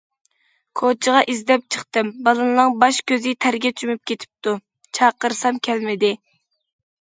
[0.79, 4.55] كوچىغا ئىزدەپ چىقتىم، بالىنىڭ باش- كۆزى تەرگە چۆمۈپ كېتىپتۇ،
[5.01, 6.13] چاقىرسام كەلمىدى.